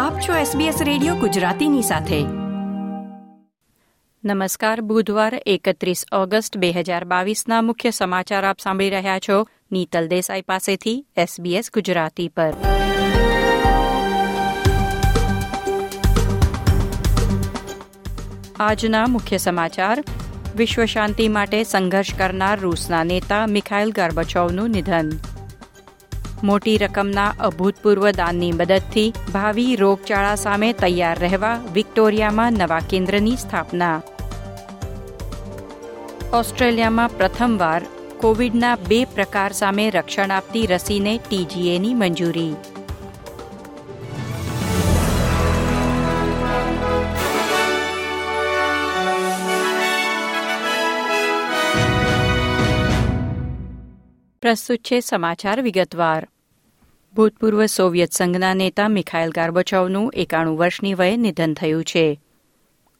આપ 0.00 0.20
છો 0.20 0.58
SBS 0.58 0.84
radio 0.84 1.14
ગુજરાતીની 1.14 1.82
સાથે. 1.82 2.22
નમસ્કાર, 4.24 4.80
બુધવાર 4.80 5.40
એકત્રીસ 5.46 6.04
ઓગસ્ટ 6.12 6.56
બે 6.56 6.72
હજાર 6.72 7.04
બાવીસના 7.04 7.62
મુખ્ય 7.62 7.90
સમાચાર 7.90 8.44
આપ 8.44 8.60
સાંભળી 8.60 8.90
રહ્યા 8.90 9.18
છો 9.18 9.46
નીતલ 9.72 10.08
દેસાઈ 10.08 10.42
પાસેથી 10.42 11.06
SBS 11.18 11.70
ગુજરાતી 11.74 12.28
પર. 12.28 12.54
આજના 18.60 19.06
મુખ્ય 19.06 19.36
સમાચાર, 19.36 20.04
વિશ્વ 20.56 20.84
શાંતિ 20.84 21.28
માટે 21.28 21.64
સંઘર્ષ 21.64 22.14
કરનાર 22.14 22.60
રૂસના 22.60 23.04
નેતા 23.04 23.46
મિખાઇલ 23.46 23.92
ગાર્બચોવનું 23.92 24.70
નિધન. 24.70 25.10
મોટી 26.42 26.76
રકમના 26.76 27.34
અભૂતપૂર્વ 27.40 28.10
દાનની 28.10 28.52
મદદથી 28.52 29.12
ભાવિ 29.32 29.76
રોગચાળા 29.76 30.34
સામે 30.34 30.72
તૈયાર 30.72 31.18
રહેવા 31.18 31.60
વિક્ટોરિયામાં 31.74 32.52
નવા 32.52 32.80
કેન્દ્રની 32.90 33.36
સ્થાપના. 33.36 34.02
ઓસ્ટ્રેલિયામાં 36.32 37.16
પ્રથમવાર 37.16 37.82
કોવિડના 38.20 38.76
બે 38.88 39.04
પ્રકાર 39.04 39.52
સામે 39.52 39.90
રક્ષણ 39.90 40.30
આપતી 40.30 40.66
રસીને 40.66 41.20
ટીજીએની 41.28 41.94
મંજૂરી. 41.94 42.54
પ્રસ્તુત 54.42 54.78
છે 54.78 55.00
સમાચાર 55.00 55.62
વિગતવાર. 55.62 56.28
ભૂતપૂર્વ 57.14 57.66
સોવિયત 57.66 58.12
સંઘના 58.12 58.54
નેતા 58.54 58.88
મિખાઇલ 58.88 59.30
ગાર્બચોવનું 59.30 60.12
એકાણું 60.14 60.58
વર્ષની 60.58 60.94
વયે 60.94 61.16
નિધન 61.16 61.54
થયું 61.54 61.84
છે. 61.84 62.20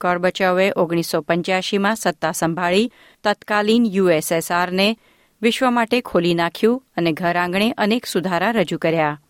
ગોર્બચોવે 0.01 0.73
ઓગણીસો 0.77 1.21
પંચ્યાસીમાં 1.21 1.97
સત્તા 1.97 2.33
સંભાળી, 2.33 2.91
તત્કાલીન 3.25 3.87
યુએસએસઆરને 3.87 4.97
વિશ્વ 5.43 5.71
માટે 5.71 6.01
ખોલી 6.01 6.35
નાખ્યું 6.35 6.83
અને 6.97 7.13
ઘર 7.13 7.37
આંગણે 7.37 7.71
અનેક 7.71 8.07
સુધારા 8.07 8.51
રજૂ 8.51 8.79
કર્યા. 8.79 9.21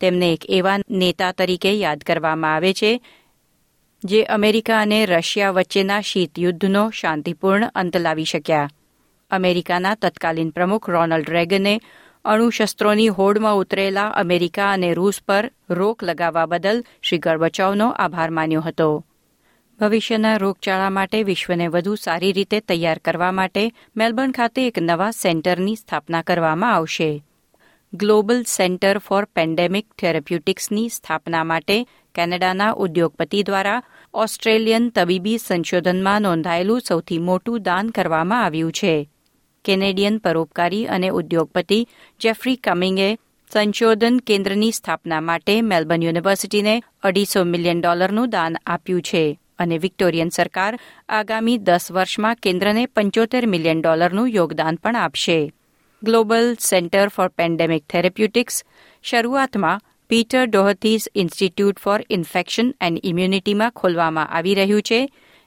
તેમને 0.00 0.32
એક 0.32 0.40
એવા 0.48 0.78
નેતા 0.90 1.32
તરીકે 1.32 1.72
યાદ 1.72 1.98
કરવામાં 1.98 2.54
આવે 2.54 2.72
છે, 2.72 3.00
જે 4.04 4.22
અમેરિકા 4.22 4.80
અને 4.80 5.06
રશિયા 5.06 5.50
વચ્ચેના 5.50 6.00
શીત 6.00 6.38
યુદ્ધનો 6.38 6.90
શાંતિપૂર્ણ 6.90 7.70
અંત 7.74 7.96
લાવી 7.96 8.24
શક્યા. 8.24 8.70
અમેરિકાના 9.30 9.94
તત્કાલીન 9.94 10.50
પ્રમુખ 10.50 10.90
રોનાલ્ડ 10.90 11.30
રેગને 11.30 11.80
અણુશસ્ત્રોની 12.26 13.08
હોડમાં 13.08 13.56
ઉતરેલા 13.56 14.08
અમેરિકા 14.08 14.72
અને 14.72 14.94
રૂસ 14.94 15.20
પર 15.28 15.52
રોક 15.70 16.04
લગાવવા 16.04 16.46
બદલ 16.46 16.84
શ્રી 17.02 17.18
ગર્બચાવનો 17.18 17.90
આભાર 17.90 18.30
માન્યો 18.30 18.60
હતો. 18.60 19.06
ભવિષ્યના 19.80 20.36
રોગચાળા 20.36 20.90
માટે 20.90 21.22
વિશ્વને 21.22 21.66
વધુ 21.68 21.94
સારી 21.94 22.32
રીતે 22.32 22.60
તૈયાર 22.60 22.98
કરવા 22.98 23.32
માટે 23.32 23.72
મેલબર્ન 23.96 24.30
ખાતે 24.30 24.66
એક 24.66 24.78
નવા 24.82 25.10
સેન્ટરની 25.10 25.76
સ્થાપના 25.76 26.22
કરવામાં 26.22 26.74
આવશે. 26.74 27.24
ગ્લોબલ 27.94 28.42
સેન્ટર 28.42 28.98
ફોર 28.98 29.24
પેન્ડેમિક 29.24 29.86
થેરેપ્યુટિક્સની 29.98 30.88
સ્થાપના 30.88 31.44
માટે 31.44 31.84
કેનેડાના 32.14 32.72
ઉદ્યોગપતિ 32.72 33.42
દ્વારા 33.42 33.82
ઓસ્ટ્રેલિયન 34.14 34.88
તબીબી 34.88 35.38
સંશોધનમાં 35.38 36.22
નોંધાયેલું 36.22 36.80
સૌથી 36.80 37.18
મોટું 37.18 37.62
દાન 37.62 37.88
કરવામાં 37.88 38.44
આવ્યું 38.44 38.72
છે. 38.72 39.10
કેનેડિયન 39.66 40.18
પરોપકારી 40.18 40.84
અને 40.86 41.08
ઉદ્યોગપતિ 41.08 41.78
જેફરી 42.20 42.60
કમિંગે 42.64 43.08
સંશોધન 43.52 44.20
કેન્દ્રની 44.26 44.70
સ્થાપના 44.70 45.20
માટે 45.20 45.54
મેલબર્ન 45.62 46.02
યુનિવર્સિટીને 46.02 46.74
અઢીસો 47.02 47.44
મિલિયન 47.44 47.80
ડોલરનું 47.80 48.30
દાન 48.30 48.62
આપ્યું 48.66 49.02
છે 49.02 49.24
અને 49.58 49.76
વિક્ટોરિયન 49.78 50.28
સરકાર 50.28 50.72
આગામી 51.08 51.58
દસ 51.58 51.92
વર્ષમાં 51.92 52.40
કેન્દ્રને 52.42 52.86
પંચોતેર 52.86 53.44
મિલિયન 53.46 53.80
ડોલરનું 53.80 54.28
યોગદાન 54.28 54.80
પણ 54.82 54.96
આપશે. 54.96 55.38
Global 56.02 56.48
centre 56.60 57.08
for 57.08 57.28
pandemic 57.28 57.84
therapeutics 57.90 58.64
શરૂઆતમાં 59.04 59.84
પીટર 60.10 60.42
ડોહથીસ 60.46 61.08
ઇન્સ્ટિટ્યૂટ 61.14 61.78
ફોર 61.78 62.00
ઇન્ફેક્શન 62.10 62.74
એન્ડ 62.80 63.00
ઇમ્યુનિટીમાં 63.04 63.70
ખોલવામાં 63.70 64.28
આવી 64.28 64.54
રહ્યું 64.54 64.82
છે. 64.82 65.00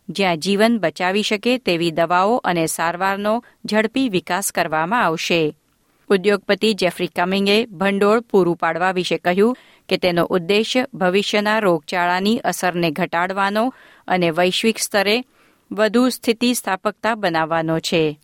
જ્યાં 0.09 0.39
જીવન 0.39 0.79
બચાવી 0.79 1.23
શકે 1.23 1.57
તેવી 1.57 1.91
દવાઓ 1.91 2.37
અને 2.37 2.65
સારવારનો 2.65 3.43
ઝડપી 3.65 4.09
વિકાસ 4.09 4.51
કરવામાં 4.51 5.03
આવશે. 5.03 5.55
ઉદ્યોગપતિ 6.09 6.73
જેફરી 6.73 7.07
કમિંગે 7.07 7.65
ભંડોળ 7.65 8.19
પૂરું 8.19 8.55
પાડવા 8.55 8.91
વિશે 8.91 9.17
કહ્યું 9.17 9.57
કે 9.89 9.97
તેનો 9.97 10.25
ઉદ્દેશ 10.25 10.73
ભવિષ્યના 10.93 11.59
રોગચાળાની 11.59 12.37
અસરને 12.37 12.91
ઘટાડવાનો 12.91 13.73
અને 14.07 14.31
વૈશ્વિક 14.31 14.77
સ્તરે 14.77 15.23
વધુ 15.71 16.09
સ્થિતિસ્થાપકતા 16.09 17.15
બનાવવાનો 17.15 17.79
છે. 17.79 18.19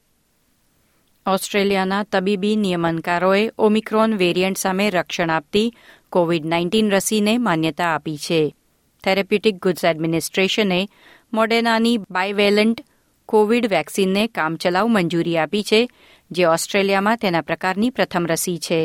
ઓસ્ટ્રેલિયાના 1.28 2.04
તબીબી 2.04 2.56
નિયમનકારોએ 2.56 3.52
ઓમિક્રોન 3.58 4.16
વેરિયન્ટ 4.16 4.58
સામે 4.58 4.90
રક્ષણ 4.90 5.30
આપતી 5.30 5.74
કોવિડ 6.10 6.46
નાઇન્ટીન 6.46 6.90
રસીને 6.90 7.38
માન્યતા 7.38 7.86
આપી 7.86 8.18
છે. 8.18 8.56
થેરેપ્યુટિક 9.04 9.56
ગુડ્સ 9.56 9.86
એડમિનિસ્ટ્રેશને 9.86 10.90
મોડેનાની 11.36 11.98
બાયવેલન્ટ 11.98 12.82
કોવિડ 13.26 13.66
વેક્સિનને 13.70 14.28
કામચલાઉ 14.28 14.88
મંજૂરી 14.88 15.38
આપી 15.38 15.64
છે, 15.64 15.90
જે 16.32 16.44
ઓસ્ટ્રેલિયામાં 16.46 17.18
તેના 17.18 17.42
પ્રકારની 17.42 17.90
પ્રથમ 17.90 18.26
રસી 18.26 18.58
છે. 18.58 18.82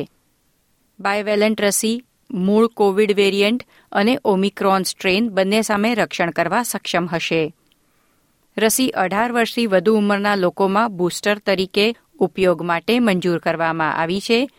બાયવેલન્ટ 1.00 1.60
રસી 1.60 2.02
મૂળ 2.30 2.66
કોવિડ 2.66 3.12
વેરિયન્ટ 3.12 3.66
અને 3.92 4.18
ઓમિક્રોન 4.24 4.82
સ્ટ્રેન 4.82 5.28
બંને 5.28 5.62
સામે 5.62 5.94
રક્ષણ 5.94 6.30
કરવા 6.30 6.62
સક્ષમ 6.62 7.06
હશે. 7.06 7.54
રસી 8.56 8.90
અઢાર 8.90 9.32
વર્ષથી 9.32 9.66
વધુ 9.66 9.96
ઉંમરના 9.96 10.36
લોકોમાં 10.36 10.96
બૂસ્ટર 10.96 11.38
તરીકે 11.38 11.94
ઉપયોગ 12.18 12.62
માટે 12.62 12.98
મંજૂર 12.98 13.38
કરવામાં 13.38 13.96
આવી 13.96 14.20
છે 14.20 14.50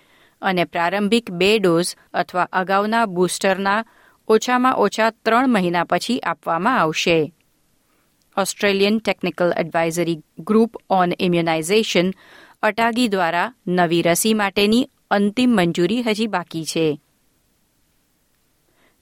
અને 0.42 0.64
પ્રારંભિક 0.64 1.32
બે 1.32 1.60
ડોઝ 1.60 1.96
અથવા 2.14 2.48
અગાઉના 2.54 3.06
બૂસ્ટરના 3.06 3.86
ઓછામાં 4.28 4.76
ઓછા 4.76 5.10
ત્રણ 5.10 5.50
મહિના 5.50 5.84
પછી 5.84 6.20
આપવામાં 6.20 6.80
આવશે. 6.80 7.34
Australian 8.38 9.00
technical 9.00 9.54
advisory 9.58 10.20
group 10.40 10.78
on 10.90 11.14
immunisation 11.20 12.12
ATAGI 12.64 13.08
દ્વારા 13.08 13.54
નવી 13.68 14.02
રસી 14.02 14.34
માટેની 14.34 14.90
અંતિમ 15.12 15.50
મંજૂરી 15.50 16.04
હજી 16.04 16.28
બાકી 16.28 16.66
છે. 16.66 17.00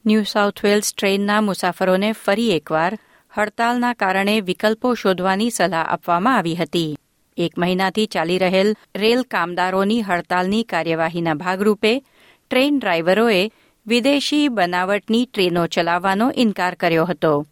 ન્યૂ 0.06 0.23
સાઉથ 0.23 0.66
વેલ્સ 0.66 0.94
ટ્રેનના 0.94 1.41
મુસાફરોને 1.41 2.12
ફરી 2.12 2.51
એકવાર 2.51 2.97
હડતાલના 3.38 3.94
કારણે 3.94 4.41
વિકલ્પો 4.41 4.94
શોધવાની 4.94 5.50
સલાહ 5.50 5.85
આપવામાં 5.88 6.38
આવી 6.38 6.56
હતી. 6.56 6.97
એક 7.38 7.57
મહિનાથી 7.57 8.06
ચાલી 8.06 8.38
રહેલ 8.38 8.75
રેલ 8.95 9.22
કામદારોની 9.22 10.01
હડતાલની 10.01 10.63
કાર્યવાહીના 10.63 11.34
ભાગરૂપે 11.34 12.03
ટ્રેન 12.50 12.79
ડ્રાઈવરોએ 12.79 13.51
વિદેશી 13.88 14.47
બનાવટની 14.47 15.25
ટ્રેનો 15.25 15.68
ચલાવવાનો 15.68 16.31
ઇનકાર 16.35 16.75
કર્યો 16.75 17.06
હતો. 17.06 17.47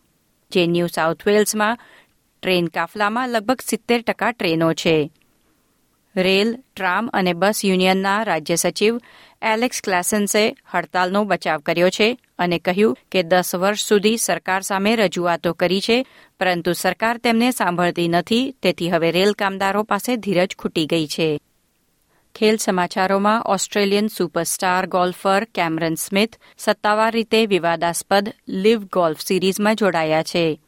જે 0.52 0.68
ન્યૂ 0.68 0.88
સાઉથ 0.88 1.28
વેલ્સમાં 1.28 1.78
ટ્રેન 2.42 2.68
કાફલામાં 2.68 3.30
લગભગ 3.30 3.62
સિત્તેર 3.62 4.02
ટકા 4.02 4.32
ટ્રેનો 4.32 4.74
છે. 4.74 5.12
રેલ, 6.16 6.58
ટ્રામ 6.76 7.10
અને 7.14 7.34
બસ 7.34 7.66
યુનિયનના 7.66 8.24
રાજ્ય 8.24 8.56
સચિવ 8.56 9.00
એલેક્સ 9.42 9.82
ક્લાસન્સે 9.82 10.56
હડતાલનો 10.74 11.26
બચાવ 11.26 11.60
કર્યો 11.60 11.90
છે 11.90 12.20
અને 12.40 12.60
કહ્યું 12.60 12.98
કે 13.12 13.24
દસ 13.24 13.56
વર્ષ 13.56 13.88
સુધી 13.88 14.18
સરકાર 14.18 14.62
સામે 14.62 14.96
રજૂઆતો 14.96 15.54
કરી 15.54 15.82
છે, 15.82 16.06
પરંતુ 16.40 16.74
સરકાર 16.74 17.18
તેમને 17.18 17.52
સાંભળતી 17.52 18.08
નથી, 18.08 18.56
તેથી 18.62 18.90
હવે 18.90 19.12
રેલ 19.12 19.34
કામદારો 19.34 19.84
પાસે 19.84 20.16
ધીરજ 20.16 20.56
ખૂટી 20.56 20.86
ગઈ 20.86 21.08
છે. 21.08 21.40
ખેલ 22.38 22.58
સમાચારોમાં 22.58 23.44
Australian 23.44 24.08
superstar 24.08 24.86
golfer 24.86 25.44
Cameron 25.44 25.96
Smith 25.96 26.36
સત્તાવાર 26.58 27.14
રીતે 27.14 27.46
વિવાદાસ્પદ 27.46 28.34
લીવ 28.50 28.84
ગોલ્ફ 28.84 29.20
સિરીઝમાં 29.20 29.76
જોડાયા 29.76 30.24
છે. 30.24 30.62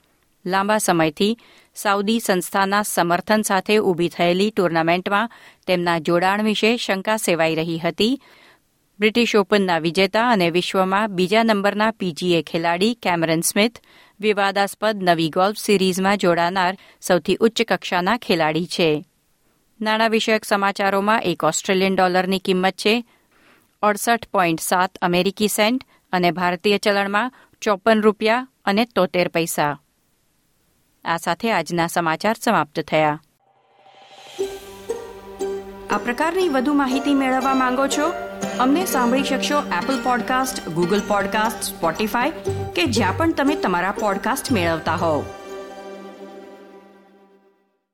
લાંબા 0.45 0.77
સમયથી 0.77 1.37
સાઉદી 1.75 2.19
સંસ્થાના 2.19 2.81
સમર્થન 2.83 3.41
સાથે 3.41 3.77
ઊભી 3.77 4.09
થયેલી 4.09 4.49
ટુર્નામેન્ટમાં 4.49 5.29
તેમના 5.67 5.99
જોડાણ 5.99 6.43
વિશે 6.43 6.77
શંકા 6.77 7.17
સેવાઈ 7.17 7.55
રહી 7.55 7.77
હતી. 7.77 8.21
બ્રિટિશ 8.99 9.35
ઓપનના 9.35 9.79
વિજેતા 9.79 10.29
અને 10.29 10.49
વિશ્વમાં 10.49 11.15
બીજા 11.15 11.43
નંબરના 11.43 11.91
પીજીએ 11.91 12.41
ખેલાડી 12.41 12.93
કેમરન 12.93 13.41
સ્મિથ 13.41 13.77
વિવાદાસ્પદ 14.19 15.03
નવી 15.03 15.29
ગોલ્ફ 15.29 15.57
સિરીઝમાં 15.57 16.17
જોડાનાર 16.17 16.77
સૌથી 17.01 17.37
ઉચ્ચ 17.39 17.61
કક્ષાના 17.61 18.17
ખેલાડી 18.17 18.65
છે. 18.65 19.05
નાણાં 19.81 20.09
વિષયક 20.09 20.45
સમાચારોમાં 20.45 21.21
એક 21.21 21.43
ઓસ્ટ્રેલિયન 21.43 21.95
ડોલરની 21.95 22.39
કિંમત 22.39 22.73
છે. 22.73 23.05
અડસઠ 23.81 24.27
પોઈન્ટ 24.27 24.59
સાત 24.59 24.97
અમેરિકી 25.01 25.47
સેન્ટ 25.47 25.83
અને 26.11 26.31
ભારતીય 26.31 26.77
ચલણમાં 26.77 27.31
ચોપન 27.61 28.01
રૂપિયા 28.01 28.47
અને 28.65 28.85
તોતેર 28.95 29.27
પૈસા. 29.27 29.79
આ 31.05 31.17
સાથે 31.17 31.51
આજના 31.51 31.87
સમાચાર 31.87 32.35
સમાપ્ત 32.41 32.79
થયા. 32.79 33.21
આ 35.89 35.97
પ્રકારની 35.97 36.49
વધુ 36.49 36.73
માહિતી 36.73 37.13
મેળવવા 37.13 37.53
માંગો 37.53 37.87
છો? 37.87 38.13
અમને 38.59 38.85
સાંભળી 38.85 39.23
શકશો 39.23 39.59
Apple 39.59 40.03
podcast 40.03 40.69
Google 40.69 41.01
podcast 41.07 41.63
Spotify 41.63 42.31
કે 42.75 42.85
જ્યાં 42.85 43.17
પણ 43.17 43.33
તમે 43.33 43.55
તમારા 43.55 43.91
પોડકાસ્ટ 43.91 44.51
મેળવતા 44.51 44.95
હોવ. 44.95 45.25